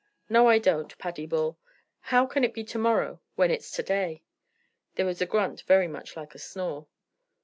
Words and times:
"No, 0.29 0.47
I 0.49 0.57
don't, 0.57 0.97
Paddy 0.97 1.27
Bull. 1.27 1.59
How 1.99 2.25
can 2.25 2.43
it 2.43 2.55
be 2.55 2.63
to 2.63 2.79
morrow 2.79 3.21
when 3.35 3.51
it's 3.51 3.69
to 3.73 3.83
day?" 3.83 4.23
There 4.95 5.05
was 5.05 5.21
a 5.21 5.27
grunt 5.27 5.61
very 5.67 5.87
much 5.87 6.15
like 6.17 6.33
a 6.33 6.39
snore. 6.39 6.87